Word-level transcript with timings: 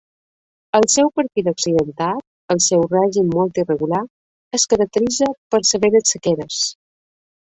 El 0.77 0.85
seu 0.93 1.09
perfil 1.19 1.49
accidentat, 1.51 2.23
el 2.55 2.61
seu 2.69 2.85
règim 2.95 3.29
molt 3.35 3.59
irregular, 3.63 4.01
es 4.59 4.67
caracteritza 4.73 5.31
per 5.55 5.63
severes 5.75 6.15
sequeres. 6.17 6.63